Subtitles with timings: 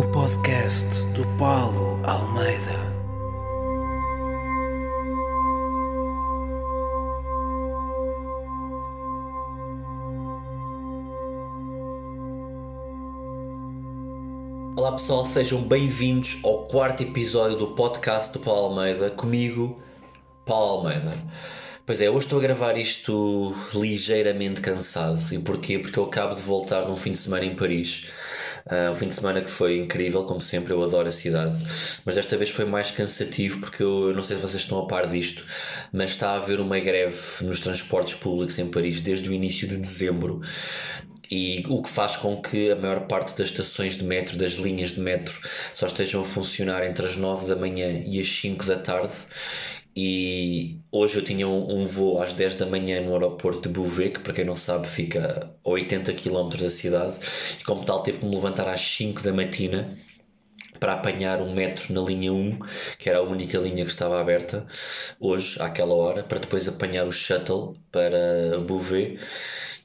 [0.00, 2.90] o podcast do Paulo Almeida.
[14.74, 19.78] Olá pessoal, sejam bem-vindos ao quarto episódio do podcast do Paulo Almeida, comigo,
[20.46, 21.12] Paulo Almeida.
[21.84, 25.20] Pois é, hoje estou a gravar isto ligeiramente cansado.
[25.30, 25.78] E porquê?
[25.78, 28.06] Porque eu acabo de voltar num fim de semana em Paris.
[28.70, 31.56] Uh, um fim de semana que foi incrível, como sempre, eu adoro a cidade.
[32.04, 34.86] Mas desta vez foi mais cansativo porque eu, eu não sei se vocês estão a
[34.86, 35.44] par disto,
[35.92, 39.76] mas está a haver uma greve nos transportes públicos em Paris desde o início de
[39.76, 40.40] dezembro
[41.30, 44.90] e o que faz com que a maior parte das estações de metro, das linhas
[44.90, 45.34] de metro,
[45.72, 49.12] só estejam a funcionar entre as 9 da manhã e as 5 da tarde.
[49.94, 54.20] E hoje eu tinha um, voo às 10 da manhã no aeroporto de Bouvet, que
[54.20, 57.16] para quem não sabe fica a 80 km da cidade,
[57.60, 59.88] e como tal teve que me levantar às 5 da matina
[60.78, 62.58] para apanhar um metro na linha 1,
[62.98, 64.66] que era a única linha que estava aberta
[65.20, 69.18] hoje, àquela hora, para depois apanhar o shuttle para Bouvet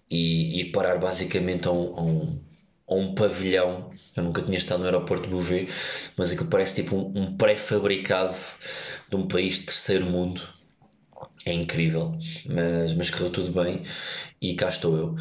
[0.09, 2.44] e ir parar basicamente a um, a um,
[2.87, 3.89] a um pavilhão.
[4.15, 5.69] Eu nunca tinha estado no aeroporto de Bouvet,
[6.17, 8.35] mas aquilo parece tipo um, um pré-fabricado
[9.09, 10.41] de um país de terceiro mundo.
[11.45, 13.83] É incrível, mas, mas correu tudo bem
[14.41, 15.15] e cá estou eu.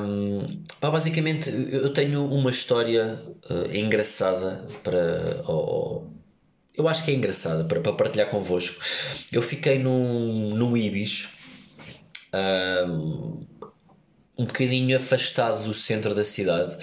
[0.00, 5.44] Um, pá, basicamente, eu tenho uma história uh, engraçada para.
[5.48, 6.02] Oh,
[6.74, 8.82] eu acho que é engraçada para, para partilhar convosco.
[9.32, 11.28] Eu fiquei num, no Ibis.
[12.34, 13.46] Um,
[14.36, 16.76] um bocadinho afastado do centro da cidade,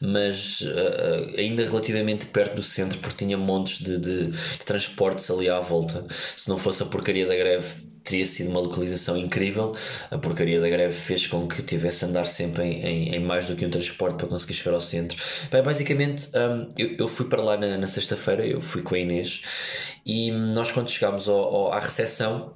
[0.00, 5.48] mas uh, ainda relativamente perto do centro, porque tinha montes de, de, de, transportes ali
[5.48, 6.04] à volta.
[6.10, 9.74] Se não fosse a porcaria da greve, teria sido uma localização incrível.
[10.10, 13.46] A porcaria da greve fez com que tivesse a andar sempre em, em, em mais
[13.46, 15.16] do que um transporte para conseguir chegar ao centro.
[15.50, 18.98] Bem, basicamente, um, eu, eu fui para lá na, na sexta-feira, eu fui com a
[18.98, 19.42] Inês,
[20.04, 22.54] e nós, quando chegámos ao, ao, à recepção,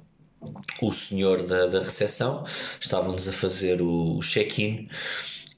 [0.81, 2.43] o senhor da, da recepção,
[2.79, 4.87] estávamos a fazer o check-in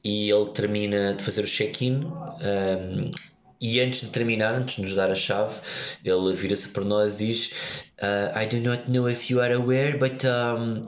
[0.03, 2.05] e ele termina de fazer o check-in.
[2.05, 3.11] Um,
[3.59, 5.59] e antes de terminar, antes de nos dar a chave,
[6.03, 9.97] ele vira-se para nós e diz: uh, I do not know if you are aware,
[9.97, 10.81] but um,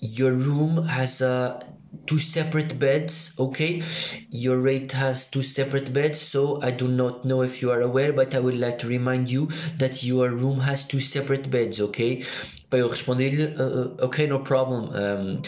[0.00, 1.60] your room has a
[2.06, 3.82] two separate beds okay
[4.30, 8.12] your rate has two separate beds so i do not know if you are aware
[8.12, 9.46] but i would like to remind you
[9.78, 12.22] that your room has two separate beds okay
[12.68, 14.88] Para eu responder-lhe, uh, uh, ok, no problem.
[14.92, 15.40] Um,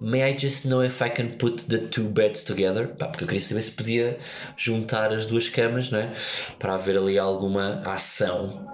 [0.00, 2.88] may I just know if I can put the two beds together?
[2.88, 4.18] Pá, porque eu queria saber se podia
[4.56, 6.10] juntar as duas camas, não é?
[6.58, 8.66] Para haver ali alguma ação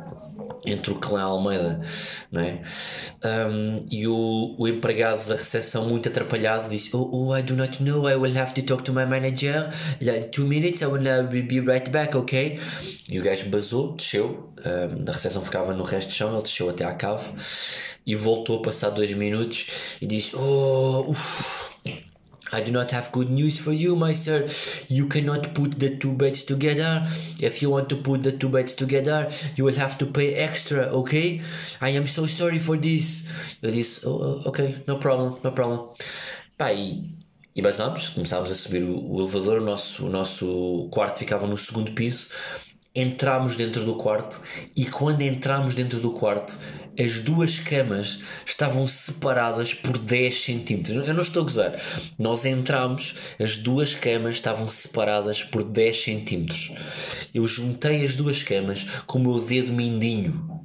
[0.65, 1.81] entre o clã Almeida,
[2.31, 2.63] não é?
[3.25, 7.83] Um, e o, o empregado da recepção, muito atrapalhado, disse: oh, oh, I do not
[7.83, 9.71] know, I will have to talk to my manager.
[10.01, 12.59] Like two minutes, I will uh, be right back, ok?
[13.09, 16.69] E o gajo basou, desceu, um, da recepção ficava no resto do chão, ele desceu
[16.69, 17.25] até à cave
[18.09, 21.77] e voltou passar dois minutos e disse: Oh, uf,
[22.51, 24.47] I do not have good news for you, my sir.
[24.89, 27.07] You cannot put the two beds together.
[27.39, 30.87] If you want to put the two beds together, you will have to pay extra,
[31.01, 31.43] okay?
[31.83, 33.59] I am so sorry for this.
[33.63, 35.89] Eu disse, oh, oh ok, no problem, no problem.
[36.57, 37.05] Pá, e,
[37.55, 41.59] e basamos, começámos a subir o, o, elevador, o nosso, o nosso quarto ficava no
[41.59, 42.31] segundo piso.
[42.95, 44.41] Entramos dentro do quarto
[44.75, 46.57] e quando entramos dentro do quarto,
[46.99, 51.07] as duas camas estavam separadas por 10 centímetros.
[51.07, 51.81] Eu não estou a gozar.
[52.19, 56.73] Nós entramos, as duas camas estavam separadas por 10 centímetros.
[57.33, 60.59] Eu juntei as duas camas com o meu dedo mindinho.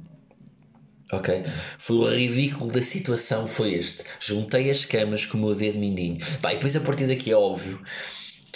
[1.12, 1.44] Ok?
[1.78, 4.02] Foi o ridículo da situação foi este.
[4.18, 6.18] Juntei as camas com o meu dedo mindinho.
[6.40, 7.78] Vai, depois a partir daqui é óbvio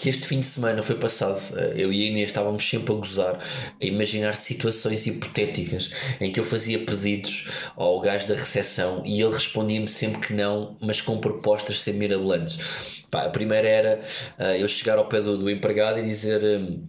[0.00, 2.97] que este fim de semana foi passado, eh, eu e a Inês estávamos sempre a
[2.97, 3.38] gozar,
[3.82, 9.33] a imaginar situações hipotéticas em que eu fazia pedidos ao gajo da recepção e ele
[9.33, 13.04] respondia-me sempre que não, mas com propostas sem mirabolantes.
[13.10, 14.00] Pá, a primeira era
[14.39, 16.44] uh, eu chegar ao pé do, do empregado e dizer.
[16.44, 16.84] Um,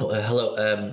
[0.00, 0.90] uh, hello, um,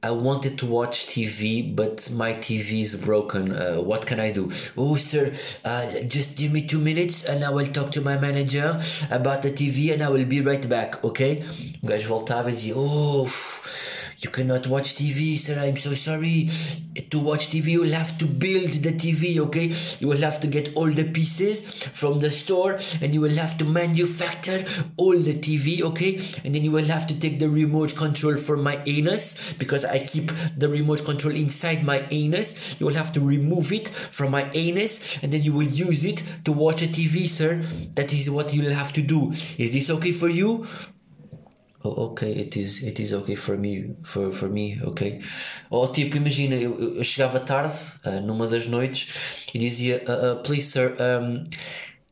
[0.00, 3.50] I wanted to watch TV, but my TV is broken.
[3.50, 4.48] Uh, what can I do?
[4.76, 5.32] Oh, sir,
[5.64, 8.80] uh, just give me two minutes and I will talk to my manager
[9.10, 11.42] about the TV and I will be right back, okay?
[11.82, 13.26] O gajo voltava e dizia: Oh,
[14.20, 15.60] you cannot watch TV, sir.
[15.60, 16.48] I'm so sorry.
[17.10, 19.70] To watch TV, you will have to build the TV, okay?
[20.00, 23.56] You will have to get all the pieces from the store and you will have
[23.58, 24.64] to manufacture
[24.96, 26.18] all the TV, okay?
[26.44, 30.00] And then you will have to take the remote control for my anus because I
[30.00, 32.80] keep the remote control inside my anus.
[32.80, 36.24] You will have to remove it from my anus and then you will use it
[36.44, 37.62] to watch a TV, sir.
[37.94, 39.30] That is what you will have to do.
[39.58, 40.66] Is this okay for you?
[41.84, 45.20] Oh, ok, it is, it is okay for me, for, for me, ok.
[45.70, 50.42] Ou tipo, imagina, eu, eu chegava tarde, uh, numa das noites, e dizia, uh, uh,
[50.42, 51.44] please sir, um,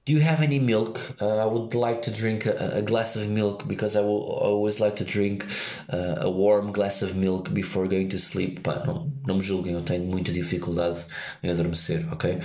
[0.06, 1.00] do you have any milk?
[1.20, 4.78] Uh, I would like to drink a, a, glass of milk because I will always
[4.78, 5.44] like to drink
[5.92, 8.62] uh, a warm glass of milk before going to sleep.
[8.62, 11.04] Pá, não, não me julguem, eu tenho muita dificuldade
[11.42, 12.38] em adormecer, ok?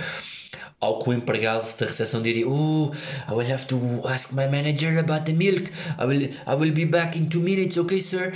[0.80, 2.90] ao que o empregado da recepção diria oh,
[3.28, 6.84] I will have to ask my manager about the milk I will, I will be
[6.84, 8.32] back in two minutes ok sir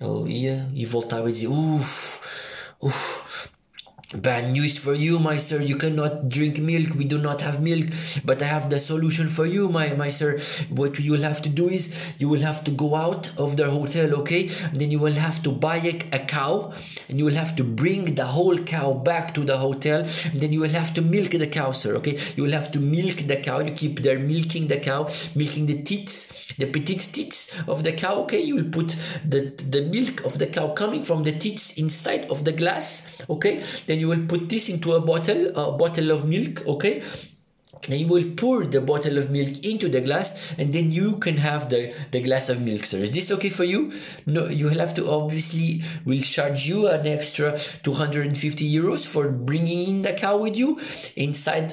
[0.00, 2.18] ele ia e voltava e dizia uff,
[2.82, 3.23] uff
[4.14, 5.60] Bad news for you, my sir.
[5.60, 6.94] You cannot drink milk.
[6.94, 7.86] We do not have milk.
[8.24, 10.38] But I have the solution for you, my, my sir.
[10.70, 14.14] What you'll have to do is you will have to go out of the hotel,
[14.20, 14.48] okay?
[14.70, 16.72] And then you will have to buy a, a cow
[17.08, 20.00] and you will have to bring the whole cow back to the hotel.
[20.00, 22.16] And then you will have to milk the cow, sir, okay?
[22.36, 23.58] You will have to milk the cow.
[23.58, 28.22] You keep there milking the cow, milking the teats, the petite teats of the cow,
[28.22, 28.40] okay?
[28.40, 28.96] You will put
[29.26, 33.62] the, the milk of the cow coming from the teats inside of the glass, okay?
[33.86, 37.02] Then you will put this into a bottle, a bottle of milk, okay?
[37.88, 41.36] And you will pour the bottle of milk into the glass and then you can
[41.38, 42.98] have the, the glass of milk sir.
[42.98, 43.92] Is this okay for you?
[44.26, 50.02] No you have to obviously will charge you an extra 250 euros for bringing in
[50.02, 50.78] the cow with you
[51.16, 51.72] inside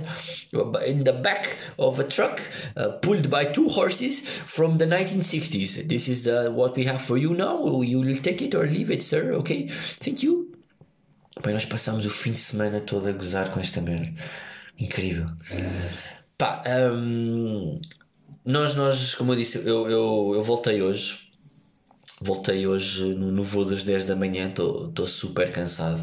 [0.86, 2.42] in the back of a truck
[2.78, 7.18] uh, pulled by two horses from the 1960s this is uh, what we have for
[7.18, 7.82] you now.
[7.82, 9.34] You will take it or leave it sir.
[9.34, 9.68] Okay?
[9.68, 10.52] Thank you.
[11.44, 14.10] Bem, nós passámos o fim de semana todo a gozar com esta merda.
[14.82, 15.28] Incrível.
[16.38, 16.64] Pá,
[16.94, 17.80] um,
[18.44, 21.30] nós, nós, como eu disse, eu, eu, eu voltei hoje.
[22.20, 26.02] Voltei hoje no, no voo das 10 da manhã, estou super cansado.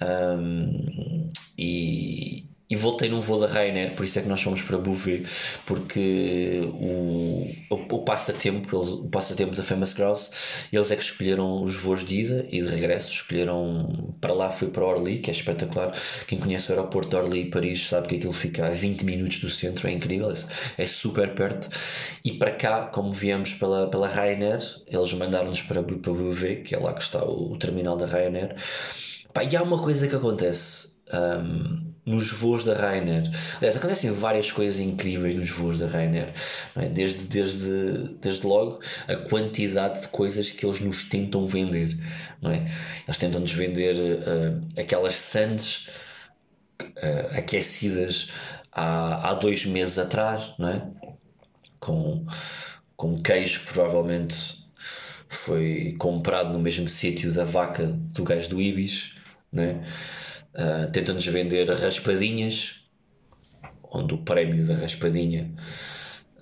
[0.00, 1.28] Um,
[1.58, 5.24] e, e voltei num voo da Ryanair, por isso é que nós fomos para Bouvet,
[5.64, 10.30] porque o, o, o passatempo, eles, o passatempo da Famous Grouse,
[10.72, 14.68] eles é que escolheram os voos de ida e de regresso, escolheram para lá fui
[14.68, 15.92] para Orly, que é espetacular.
[16.26, 19.38] Quem conhece o aeroporto de Orly e Paris sabe que aquilo fica a 20 minutos
[19.38, 20.32] do centro, é incrível,
[20.76, 21.68] é super perto.
[22.24, 24.58] E para cá, como viemos pela, pela Ryanair,
[24.88, 28.56] eles mandaram-nos para, para Bouvet, que é lá que está o, o terminal da Ryanair.
[29.32, 30.96] Pá, e há uma coisa que acontece.
[31.12, 33.28] Um, nos voos da Rainer.
[33.56, 36.32] Aliás, acontecem várias coisas incríveis nos voos da Rainer.
[36.76, 36.86] É?
[36.88, 41.98] Desde, desde, desde logo a quantidade de coisas que eles nos tentam vender.
[42.40, 42.64] Não é?
[43.04, 45.88] Eles tentam-nos vender uh, aquelas sandes
[46.80, 48.28] uh, aquecidas
[48.70, 50.82] há, há dois meses atrás, não é?
[51.80, 52.24] com,
[52.96, 54.64] com queijo que provavelmente
[55.28, 59.14] foi comprado no mesmo sítio da vaca do gajo do Ibis.
[59.52, 59.80] Não é?
[60.56, 62.86] Uh, Tentam-nos vender raspadinhas,
[63.92, 65.48] onde o prémio da raspadinha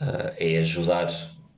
[0.00, 1.08] uh, é ajudar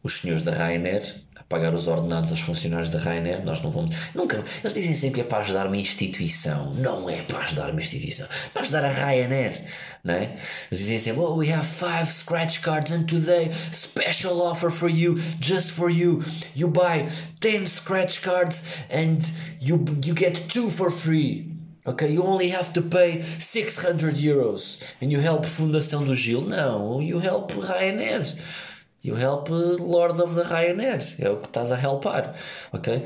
[0.03, 3.45] os senhores da Ryanair a pagar os ordenados aos funcionários da Ryanair.
[3.45, 3.95] Nós não vamos.
[4.15, 4.43] Nunca.
[4.63, 6.73] Eles dizem sempre que é para ajudar uma instituição.
[6.75, 8.27] Não é para ajudar uma instituição.
[8.27, 9.63] É para ajudar a Ryanair.
[10.03, 10.35] Não é?
[10.71, 15.17] Eles dizem sempre: Oh, we have five scratch cards and today special offer for you,
[15.41, 16.23] just for you.
[16.55, 17.07] You buy
[17.41, 19.19] 10 scratch cards and
[19.61, 21.56] you, you get two for free.
[21.87, 26.41] Ok, you only have to pay 600 euros and you help Fundação do Gil.
[26.41, 28.27] Não, you help Ryanair.
[29.05, 30.99] You help Lord of the Ryanair.
[31.21, 32.35] É o que estás a helpar.
[32.73, 33.05] Ok?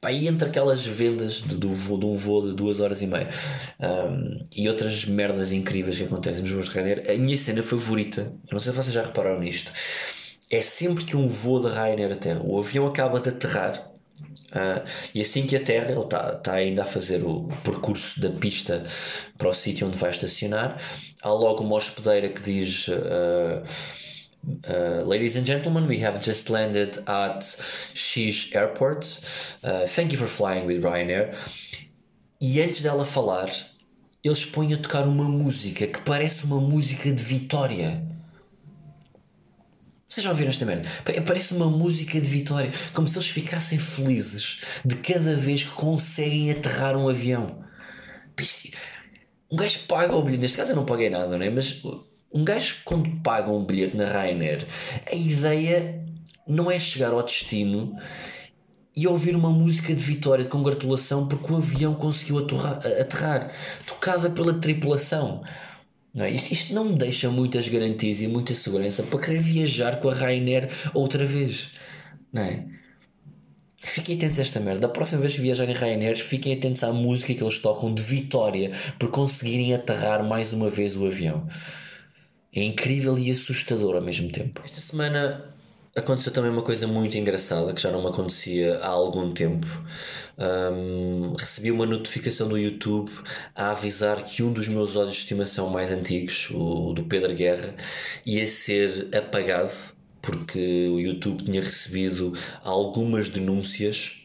[0.00, 3.28] Pá, entre aquelas vendas do, do de um voo de duas horas e meia
[3.78, 8.22] um, e outras merdas incríveis que acontecem nos voos de Ryanair, a minha cena favorita,
[8.22, 9.70] eu não sei se vocês já repararam nisto,
[10.50, 13.91] é sempre que um voo da Ryanair aterra, o avião acaba de aterrar
[14.52, 18.82] Uh, e assim que a Terra, está tá ainda a fazer o, percurso da pista
[19.38, 20.76] para o sítio onde vai estacionar,
[21.22, 22.88] há logo uma hospedeira que diz.
[22.88, 23.62] Uh,
[24.44, 27.44] Uh, ladies and gentlemen, we have just landed at
[27.94, 29.04] X Airport.
[29.62, 31.30] Uh, thank you for flying with Ryanair.
[32.40, 33.48] E antes dela falar,
[34.24, 38.02] eles põem a tocar uma música que parece uma música de vitória.
[40.12, 40.86] Vocês já ouviram esta merda?
[41.26, 46.50] Parece uma música de vitória, como se eles ficassem felizes de cada vez que conseguem
[46.50, 47.64] aterrar um avião.
[49.50, 51.48] Um gajo paga o bilhete, neste caso eu não paguei nada, não é?
[51.48, 51.80] Mas
[52.30, 54.66] um gajo, quando paga um bilhete na Ryanair,
[55.10, 56.04] a ideia
[56.46, 57.96] não é chegar ao destino
[58.94, 62.36] e ouvir uma música de vitória, de congratulação, porque o avião conseguiu
[63.00, 63.50] aterrar,
[63.86, 65.42] tocada pela tripulação.
[66.14, 66.30] Não é?
[66.30, 70.68] Isto não me deixa muitas garantias e muita segurança para querer viajar com a Ryanair
[70.92, 71.70] outra vez.
[72.32, 72.66] Não é?
[73.78, 74.82] Fiquem atentos a esta merda.
[74.82, 78.70] Da próxima vez que viajarem Ryanair, fiquem atentos à música que eles tocam de vitória
[78.98, 81.48] por conseguirem aterrar mais uma vez o avião.
[82.54, 84.60] É incrível e assustador ao mesmo tempo.
[84.64, 85.51] Esta semana
[85.94, 89.66] aconteceu também uma coisa muito engraçada que já não me acontecia há algum tempo.
[90.38, 93.10] Um, recebi uma notificação do YouTube
[93.54, 97.74] a avisar que um dos meus ódios de estimação mais antigos, o do Pedro Guerra,
[98.24, 99.72] ia ser apagado
[100.22, 102.32] porque o YouTube tinha recebido
[102.62, 104.22] algumas denúncias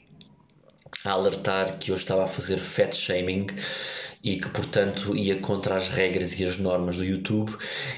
[1.04, 3.48] a alertar que eu estava a fazer fat shaming
[4.24, 7.56] e que, portanto, ia contra as regras e as normas do YouTube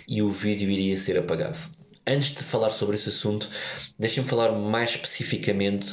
[0.08, 1.79] e o vídeo iria ser apagado.
[2.10, 3.48] Antes de falar sobre esse assunto,
[4.00, 5.88] deixem-me falar mais especificamente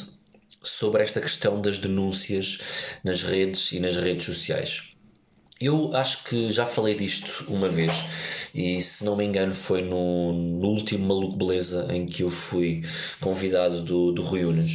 [0.62, 4.96] sobre esta questão das denúncias nas redes e nas redes sociais.
[5.59, 7.91] Eu acho que já falei disto uma vez
[8.55, 12.83] e se não me engano foi no, no último Maluco Beleza em que eu fui
[13.23, 14.73] convidado do, do Rui Unas.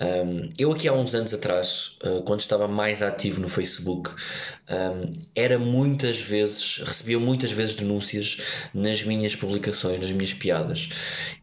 [0.00, 5.10] Um, eu aqui há uns anos atrás, uh, quando estava mais ativo no Facebook, um,
[5.34, 10.88] era muitas vezes, recebia muitas vezes denúncias nas minhas publicações, nas minhas piadas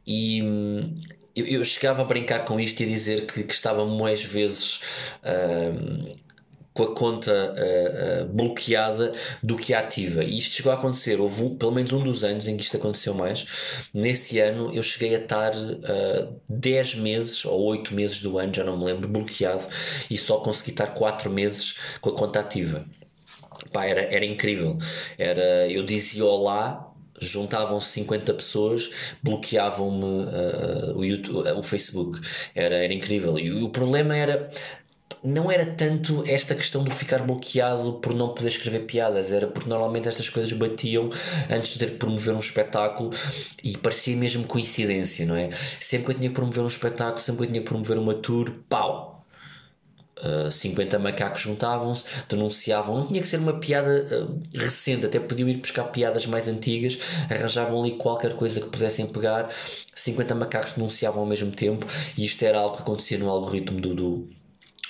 [0.08, 0.40] e
[1.36, 4.80] eu, eu, chegava a brincar com isto e a dizer que, que estava mais vezes
[6.74, 9.12] com a conta uh, uh, bloqueada
[9.42, 10.24] do que ativa.
[10.24, 11.20] E isto chegou a acontecer.
[11.20, 13.90] Houve pelo menos um dos anos em que isto aconteceu mais.
[13.94, 18.64] Nesse ano eu cheguei a estar uh, 10 meses ou 8 meses do ano, já
[18.64, 19.66] não me lembro, bloqueado
[20.10, 22.86] e só consegui estar 4 meses com a conta ativa.
[23.74, 24.78] Pá, era, era incrível.
[25.18, 26.90] Era, eu dizia olá
[27.22, 28.90] juntavam-se 50 pessoas,
[29.22, 32.20] bloqueavam-me uh, o, YouTube, o Facebook.
[32.56, 33.38] Era, era incrível.
[33.38, 34.50] E o problema era
[35.24, 39.70] não era tanto esta questão do ficar bloqueado por não poder escrever piadas, era porque
[39.70, 41.10] normalmente estas coisas batiam
[41.50, 43.10] antes de ter que promover um espetáculo
[43.64, 45.50] e parecia mesmo coincidência, não é?
[45.80, 48.14] Sempre que eu tinha que promover um espetáculo, sempre que eu tinha que promover uma
[48.14, 49.18] tour, pau!
[50.22, 52.96] Uh, 50 macacos juntavam-se, denunciavam.
[53.00, 57.00] Não tinha que ser uma piada uh, recente, até podiam ir buscar piadas mais antigas,
[57.30, 59.50] arranjavam ali qualquer coisa que pudessem pegar.
[59.96, 61.86] 50 macacos denunciavam ao mesmo tempo,
[62.18, 64.30] e isto era algo que acontecia no algoritmo do, do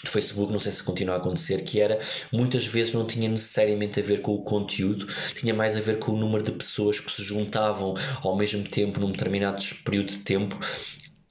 [0.03, 1.99] do Facebook, não sei se continua a acontecer, que era
[2.31, 6.13] muitas vezes não tinha necessariamente a ver com o conteúdo, tinha mais a ver com
[6.13, 10.57] o número de pessoas que se juntavam ao mesmo tempo num determinado período de tempo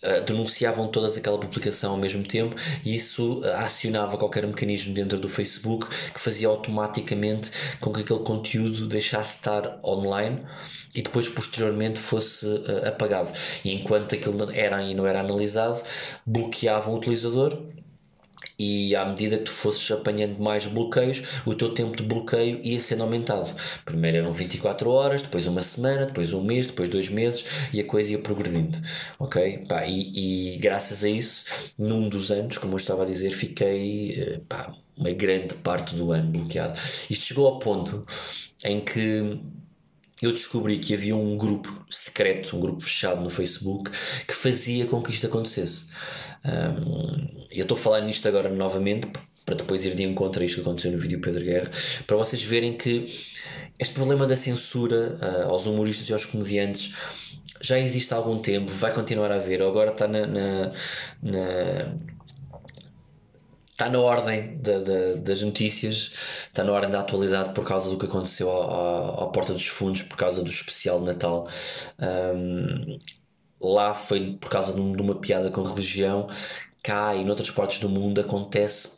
[0.01, 5.19] Uh, denunciavam todas aquela publicação ao mesmo tempo e isso uh, acionava qualquer mecanismo dentro
[5.19, 10.41] do Facebook que fazia automaticamente com que aquele conteúdo deixasse de estar online
[10.95, 13.33] e depois posteriormente fosse uh, apagado.
[13.65, 15.83] E enquanto aquilo era e não era analisado
[16.25, 17.61] bloqueavam o utilizador
[18.59, 22.81] e à medida que tu fosses apanhando mais bloqueios, o teu tempo de bloqueio ia
[22.81, 23.55] sendo aumentado.
[23.85, 27.85] Primeiro eram 24 horas, depois uma semana, depois um mês, depois dois meses e a
[27.85, 28.77] coisa ia progredindo.
[29.19, 29.65] Ok?
[29.69, 34.21] Pá, e, e graças a isso, num dos anos, como eu estava a dizer, fiquei
[34.21, 36.77] eh, pá, uma grande parte do ano bloqueado.
[37.09, 38.05] Isto chegou ao ponto
[38.65, 39.39] em que
[40.21, 43.91] eu descobri que havia um grupo secreto, um grupo fechado no Facebook
[44.27, 45.87] que fazia com que isto acontecesse.
[46.45, 49.09] Um, eu estou a falar nisto agora novamente
[49.45, 51.71] para depois ir de encontro a isto que aconteceu no vídeo Pedro Guerra,
[52.07, 53.07] para vocês verem que
[53.79, 56.95] este problema da censura uh, aos humoristas e aos comediantes
[57.61, 60.73] já existe há algum tempo, vai continuar a haver, agora está na, na,
[61.23, 61.95] na
[63.79, 66.11] está na ordem da, da, das notícias,
[66.49, 70.17] está na ordem da atualidade por causa do que aconteceu à Porta dos Fundos, por
[70.17, 71.47] causa do especial de Natal.
[72.35, 72.99] Um,
[73.61, 76.27] lá foi por causa de, uma piada com religião,
[76.83, 78.98] cá e noutras partes do mundo acontece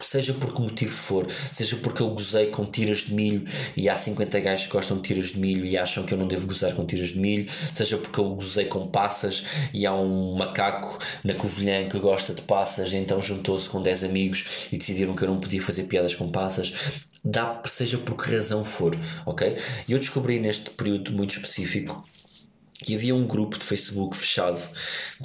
[0.00, 3.44] seja por que motivo for, seja porque eu gozei com tiras de milho
[3.76, 6.26] e há 50 gajos que gostam de tiras de milho e acham que eu não
[6.26, 10.34] devo gozar com tiras de milho, seja porque eu gozei com passas e há um
[10.36, 15.22] macaco na Covilhã que gosta de passas, então juntou-se com 10 amigos e decidiram que
[15.22, 16.72] eu não podia fazer piadas com passas.
[17.22, 19.54] Dá, seja por que razão for, ok?
[19.86, 22.02] E eu descobri neste período muito específico
[22.84, 24.60] que havia um grupo de Facebook fechado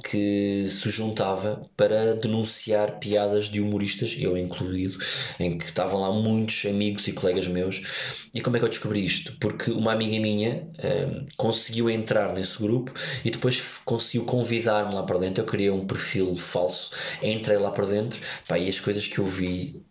[0.04, 4.98] que se juntava para denunciar piadas de humoristas, eu incluído,
[5.40, 8.28] em que estavam lá muitos amigos e colegas meus.
[8.34, 9.36] E como é que eu descobri isto?
[9.40, 12.92] Porque uma amiga minha um, conseguiu entrar nesse grupo
[13.24, 15.42] e depois conseguiu convidar-me lá para dentro.
[15.42, 16.90] Eu criei um perfil falso,
[17.22, 19.82] entrei lá para dentro pá, e as coisas que eu vi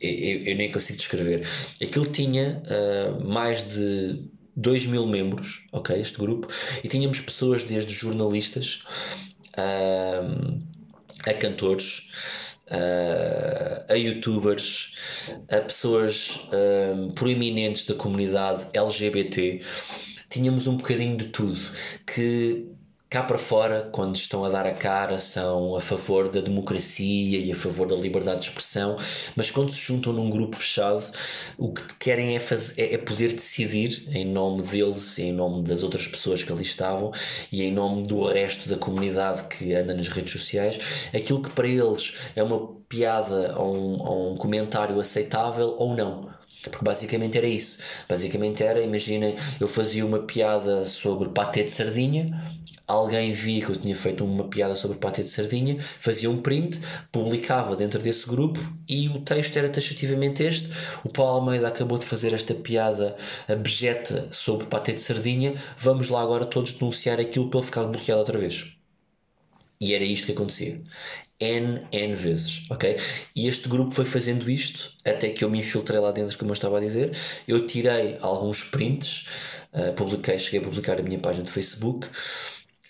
[0.00, 1.46] eu, eu nem consigo descrever.
[1.82, 5.96] Aquilo tinha uh, mais de 2 mil membros, ok?
[5.98, 6.48] Este grupo,
[6.82, 8.82] e tínhamos pessoas desde jornalistas
[11.26, 12.08] a cantores.
[12.64, 14.94] Uh, a youtubers,
[15.50, 16.48] a pessoas
[17.14, 19.60] proeminentes da comunidade LGBT,
[20.30, 21.60] tínhamos um bocadinho de tudo
[22.06, 22.73] que
[23.14, 27.52] cá para fora, quando estão a dar a cara, são a favor da democracia e
[27.52, 28.96] a favor da liberdade de expressão,
[29.36, 31.12] mas quando se juntam num grupo fechado,
[31.56, 35.84] o que querem é, fazer, é, é poder decidir em nome deles, em nome das
[35.84, 37.12] outras pessoas que ali estavam
[37.52, 41.68] e em nome do resto da comunidade que anda nas redes sociais, aquilo que para
[41.68, 46.34] eles é uma piada ou um, ou um comentário aceitável ou não.
[46.64, 47.78] Porque basicamente era isso.
[48.08, 52.32] Basicamente era, imaginem, eu fazia uma piada sobre patê de sardinha
[52.86, 56.78] alguém via que eu tinha feito uma piada sobre patê de sardinha, fazia um print,
[57.10, 60.70] publicava dentro desse grupo e o texto era taxativamente este.
[61.04, 63.16] O Paulo Almeida acabou de fazer esta piada
[63.48, 68.20] abjeta sobre patê de sardinha, vamos lá agora todos denunciar aquilo para ele ficar bloqueado
[68.20, 68.76] outra vez.
[69.80, 70.80] E era isto que acontecia.
[71.40, 72.96] N, N vezes, ok?
[73.34, 76.54] E este grupo foi fazendo isto até que eu me infiltrei lá dentro, como eu
[76.54, 77.10] estava a dizer.
[77.46, 82.06] Eu tirei alguns prints, uh, publiquei, cheguei a publicar a minha página de Facebook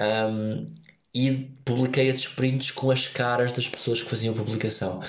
[0.00, 0.64] um,
[1.14, 5.00] e publiquei esses prints com as caras das pessoas que faziam a publicação.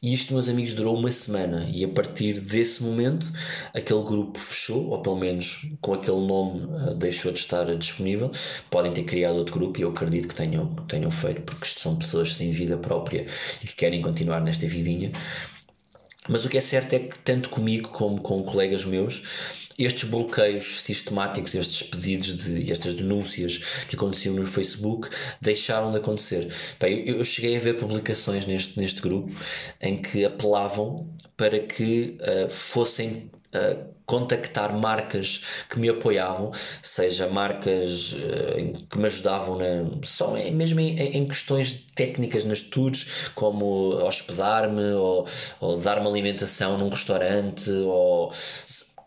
[0.00, 1.68] E isto, meus amigos, durou uma semana.
[1.68, 3.26] E a partir desse momento,
[3.74, 8.30] aquele grupo fechou, ou pelo menos com aquele nome uh, deixou de estar disponível.
[8.70, 11.96] Podem ter criado outro grupo e eu acredito que tenham, tenham feito, porque isto são
[11.96, 13.26] pessoas sem vida própria
[13.60, 15.10] e que querem continuar nesta vidinha.
[16.28, 20.82] Mas o que é certo é que, tanto comigo como com colegas meus, estes bloqueios
[20.82, 25.08] sistemáticos, estes pedidos de estas denúncias que aconteciam no Facebook
[25.40, 26.48] deixaram de acontecer.
[26.80, 29.32] Bem, eu, cheguei a ver publicações neste, neste grupo
[29.80, 30.96] em que apelavam
[31.36, 36.50] para que uh, fossem uh, contactar marcas que me apoiavam,
[36.82, 43.30] seja marcas uh, que me ajudavam na, só mesmo em, em, questões técnicas nas tours,
[43.34, 45.26] como hospedar-me ou,
[45.60, 48.32] ou dar-me alimentação num restaurante ou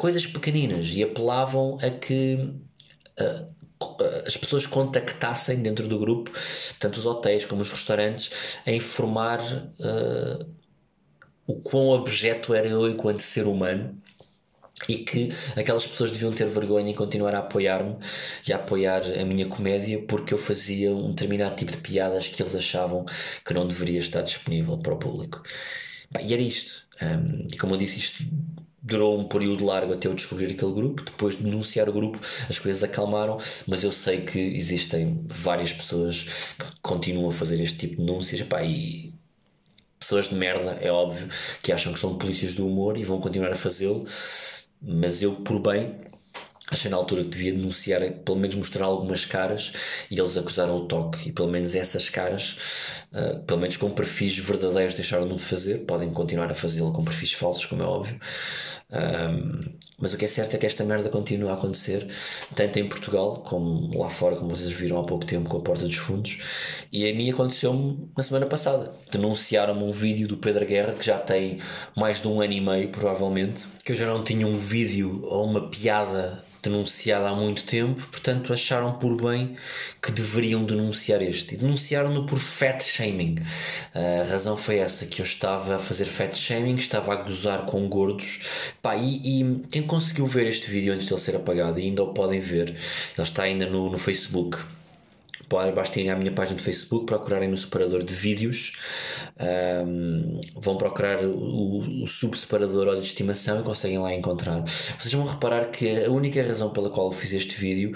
[0.02, 6.32] coisas pequeninas e apelavam a que uh, as pessoas contactassem dentro do grupo,
[6.80, 10.50] tanto os hotéis como os restaurantes, a informar uh,
[11.46, 13.96] o quão objeto era eu enquanto ser humano
[14.90, 17.96] e que aquelas pessoas deviam ter vergonha em continuar a apoiar-me
[18.48, 22.42] e a apoiar a minha comédia porque eu fazia um determinado tipo de piadas que
[22.42, 23.06] eles achavam
[23.46, 25.44] que não deveria estar disponível para o público.
[26.20, 26.90] e era isto.
[27.04, 28.24] Um, como eu disse, isto
[28.82, 31.04] durou um período largo até eu descobrir aquele grupo.
[31.04, 36.56] Depois de denunciar o grupo, as coisas acalmaram, mas eu sei que existem várias pessoas
[36.58, 38.42] que continuam a fazer este tipo de denúncias.
[38.42, 39.14] Epá, e
[40.00, 41.30] pessoas de merda, é óbvio,
[41.62, 44.06] que acham que são polícias do humor e vão continuar a fazê-lo,
[44.82, 45.96] mas eu, por bem,
[46.72, 49.74] achei na altura que devia denunciar, pelo menos mostrar algumas caras,
[50.10, 54.38] e eles acusaram o toque, e pelo menos essas caras, uh, pelo menos com perfis
[54.38, 55.80] verdadeiros, deixaram-no de fazer.
[55.80, 58.18] Podem continuar a fazê-lo com perfis falsos, como é óbvio.
[58.90, 59.66] Um,
[59.98, 62.08] mas o que é certo é que esta merda continua a acontecer,
[62.56, 65.86] tanto em Portugal como lá fora, como vocês viram há pouco tempo com a Porta
[65.86, 66.86] dos Fundos.
[66.92, 68.92] E a mim aconteceu-me na semana passada.
[69.12, 71.60] Denunciaram-me um vídeo do Pedro Guerra que já tem
[71.96, 75.46] mais de um ano e meio, provavelmente, que eu já não tinha um vídeo ou
[75.46, 79.56] uma piada denunciada há muito tempo, portanto acharam por bem
[80.02, 81.56] que deveriam denunciar este.
[81.56, 83.38] E denunciaram-no por fat shaming.
[83.94, 87.88] A razão foi essa, que eu estava a fazer fat shaming, estava a gozar com
[87.88, 88.74] gordos.
[88.82, 92.04] Pá, e, e quem conseguiu ver este vídeo antes de ele ser apagado, e ainda
[92.04, 92.78] o podem ver, ele
[93.20, 94.58] está ainda no, no Facebook
[95.74, 98.74] basta irem à minha página de Facebook, procurarem no separador de vídeos,
[99.88, 104.64] um, vão procurar o, o subseparador ou de estimação e conseguem lá encontrar.
[104.64, 107.92] Vocês vão reparar que a única razão pela qual eu fiz este vídeo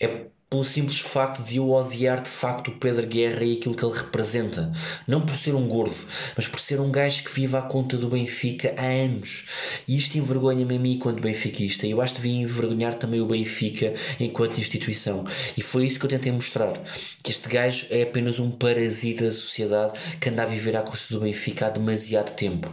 [0.00, 3.82] é pelo simples facto de eu odiar de facto o Pedro Guerra e aquilo que
[3.82, 4.70] ele representa.
[5.08, 5.96] Não por ser um gordo,
[6.36, 9.46] mas por ser um gajo que vive à conta do Benfica há anos.
[9.88, 11.86] E isto envergonha-me a mim enquanto benfiquista.
[11.86, 15.24] E eu acho que devia envergonhar também o Benfica enquanto instituição.
[15.56, 16.74] E foi isso que eu tentei mostrar.
[17.22, 21.14] Que este gajo é apenas um parasita da sociedade que anda a viver à custa
[21.14, 22.70] do Benfica há demasiado tempo.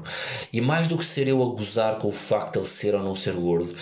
[0.51, 3.01] E mais do que ser eu a gozar com o facto de ele ser ou
[3.01, 3.73] não ser gordo,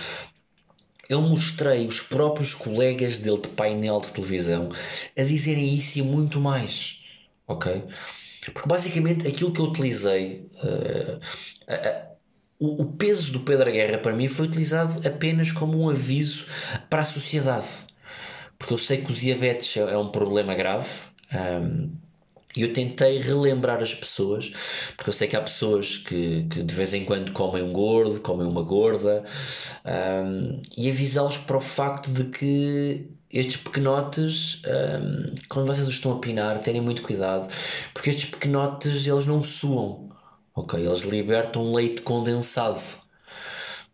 [1.10, 4.70] eu mostrei os próprios colegas dele de painel de televisão
[5.18, 7.04] a dizerem isso e muito mais.
[7.48, 7.86] Ok?
[8.54, 11.20] Porque basicamente aquilo que eu utilizei, uh,
[12.60, 16.46] o, peso do Pedro Guerra para mim foi utilizado apenas como um aviso
[16.90, 17.68] para a sociedade.
[18.58, 20.90] Porque eu sei que o diabetes é, é um problema grave.
[21.34, 21.92] Um,
[22.58, 24.52] e eu tentei relembrar as pessoas,
[24.96, 28.20] porque eu sei que há pessoas que, que de vez em quando comem um gordo,
[28.20, 29.24] comem uma gorda,
[29.86, 36.14] um, e avisá-los para o facto de que estes pequenotes, um, quando vocês os estão
[36.14, 37.48] a pinar, tenham muito cuidado,
[37.94, 40.10] porque estes pequenotes eles não suam,
[40.56, 40.84] ok?
[40.84, 42.82] Eles libertam leite condensado.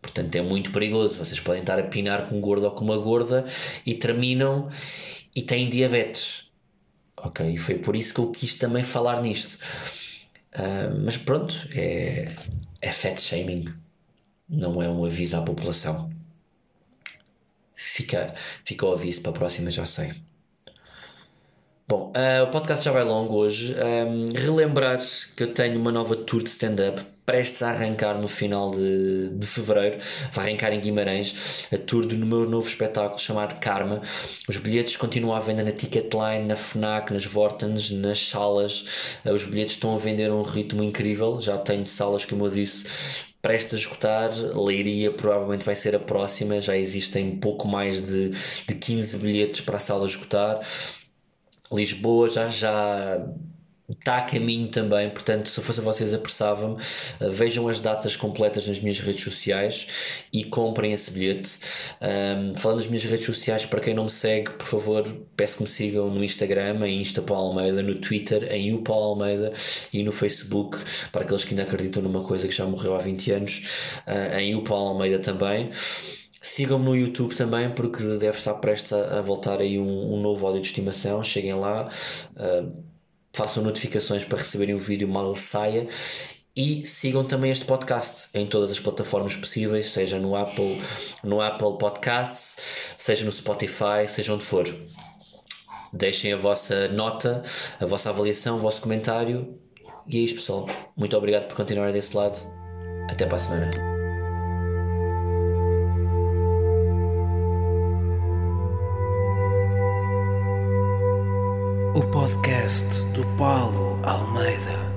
[0.00, 1.24] Portanto, é muito perigoso.
[1.24, 3.44] Vocês podem estar a pinar com um gordo ou com uma gorda
[3.86, 4.68] e terminam
[5.34, 6.43] e têm diabetes
[7.24, 7.54] ok?
[7.54, 9.58] E foi por isso que eu quis também falar nisto.
[10.54, 12.28] Uh, mas pronto, é,
[12.80, 13.64] é fat shaming,
[14.48, 16.12] não é um aviso à população.
[17.74, 18.34] Fica,
[18.64, 20.12] fica o aviso para a próxima, já sei.
[21.86, 23.74] Bom, uh, o podcast já vai longo hoje.
[23.74, 24.98] Um, relembrar
[25.36, 29.46] que eu tenho uma nova tour de stand-up prestes a arrancar no final de, de
[29.46, 29.98] fevereiro.
[30.32, 34.00] Vai arrancar em Guimarães a tour do meu novo espetáculo chamado Karma.
[34.48, 39.18] Os bilhetes continuam à venda na Ticketline, na Fnac, nas Vortens, nas salas.
[39.22, 41.38] Uh, os bilhetes estão a vender a um ritmo incrível.
[41.38, 44.30] Já tenho salas, como eu disse, prestes a esgotar.
[44.58, 46.62] Leiria provavelmente vai ser a próxima.
[46.62, 50.60] Já existem pouco mais de, de 15 bilhetes para a sala esgotar.
[51.72, 53.26] Lisboa já já
[53.90, 56.74] está a caminho também, portanto, se fosse a vocês, apressava-me.
[56.74, 61.58] Uh, vejam as datas completas nas minhas redes sociais e comprem esse bilhete.
[62.00, 65.04] Um, falando das minhas redes sociais, para quem não me segue, por favor,
[65.36, 69.10] peço que me sigam no Instagram, em Insta Paulo Almeida, no Twitter, em U Paulo
[69.10, 69.52] Almeida
[69.92, 70.78] e no Facebook,
[71.12, 74.54] para aqueles que ainda acreditam numa coisa que já morreu há 20 anos, uh, em
[74.54, 75.70] U Paulo Almeida também.
[76.44, 80.46] Sigam-me no YouTube também, porque deve estar prestes a, a voltar aí um, um, novo
[80.46, 81.22] áudio de estimação.
[81.22, 81.88] Cheguem lá,
[82.36, 82.84] uh,
[83.32, 85.88] façam notificações para receberem o vídeo mal saia.
[86.54, 90.78] E sigam também este podcast em todas as plataformas possíveis, seja no Apple,
[91.24, 94.66] no Apple Podcasts, seja no Spotify, seja onde for.
[95.94, 97.42] Deixem a vossa nota,
[97.80, 99.58] a vossa avaliação, o vosso comentário.
[100.06, 100.68] E é isto, pessoal.
[100.94, 102.38] Muito obrigado por continuar desse lado.
[103.08, 103.93] Até para a semana.
[111.94, 114.93] O podcast do Paulo Almeida.